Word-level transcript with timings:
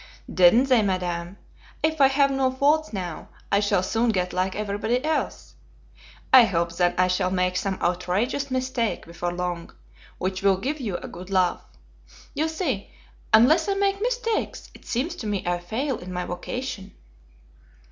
"Didn't 0.33 0.63
they, 0.63 0.81
Madam? 0.81 1.37
If 1.83 2.01
I 2.01 2.07
have 2.07 2.31
no 2.31 2.49
faults 2.49 2.91
now, 2.91 3.29
I 3.51 3.59
shall 3.59 3.83
soon 3.83 4.09
get 4.09 4.33
like 4.33 4.55
everybody 4.55 5.05
else. 5.05 5.53
I 6.33 6.45
hope 6.45 6.71
then 6.75 6.95
I 6.97 7.07
shall 7.07 7.29
make 7.29 7.55
some 7.55 7.77
outrageous 7.83 8.49
mistake 8.49 9.05
before 9.05 9.31
long, 9.31 9.71
which 10.17 10.41
will 10.41 10.57
give 10.57 10.79
you 10.79 10.97
a 10.97 11.07
good 11.07 11.29
laugh. 11.29 11.61
You 12.33 12.47
see, 12.47 12.89
unless 13.31 13.69
I 13.69 13.75
make 13.75 14.01
mistakes, 14.01 14.71
it 14.73 14.85
seems 14.87 15.13
to 15.17 15.27
me 15.27 15.43
I 15.45 15.59
fail 15.59 15.99
in 15.99 16.11
my 16.11 16.25
vocation." 16.25 16.95